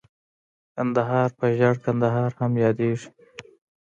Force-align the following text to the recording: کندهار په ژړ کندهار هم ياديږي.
کندهار 0.75 1.29
په 1.39 1.45
ژړ 1.57 1.75
کندهار 1.85 2.31
هم 2.39 2.53
ياديږي. 2.65 3.07